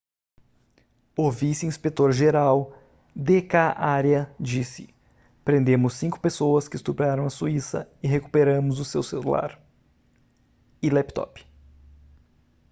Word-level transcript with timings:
o 1.15 1.29
vice-inspetor 1.29 2.11
geral 2.11 2.73
d 3.15 3.39
k 3.43 3.53
arya 3.73 4.33
disse 4.39 4.89
prendemos 5.45 5.93
cinco 5.93 6.19
pessoas 6.19 6.67
que 6.67 6.75
estupraram 6.75 7.23
a 7.23 7.29
suíça 7.29 7.87
e 8.01 8.07
recuperamos 8.07 8.79
o 8.79 8.83
seu 8.83 9.03
celular 9.03 9.63
e 10.81 10.89
laptop 10.89 11.45